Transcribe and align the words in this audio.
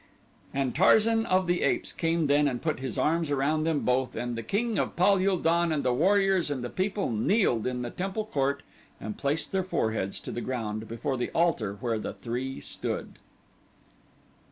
And 0.51 0.73
Tarzan 0.73 1.27
of 1.27 1.45
the 1.45 1.61
Apes 1.61 1.93
came 1.93 2.25
then 2.25 2.47
and 2.47 2.59
put 2.59 2.79
his 2.79 2.97
arms 2.97 3.29
around 3.29 3.65
them 3.65 3.81
both, 3.81 4.15
and 4.15 4.35
the 4.35 4.41
King 4.41 4.79
of 4.79 4.95
Pal 4.95 5.19
ul 5.19 5.37
don 5.37 5.71
and 5.71 5.83
the 5.83 5.93
warriors 5.93 6.49
and 6.49 6.63
the 6.63 6.71
people 6.71 7.11
kneeled 7.11 7.67
in 7.67 7.83
the 7.83 7.91
temple 7.91 8.25
court 8.25 8.63
and 8.99 9.15
placed 9.15 9.51
their 9.51 9.61
foreheads 9.63 10.19
to 10.21 10.31
the 10.31 10.41
ground 10.41 10.87
before 10.87 11.17
the 11.17 11.29
altar 11.35 11.77
where 11.81 11.99
the 11.99 12.15
three 12.15 12.59
stood. 12.59 13.19